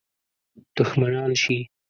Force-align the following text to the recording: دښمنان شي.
دښمنان 0.75 1.31
شي. 1.43 1.57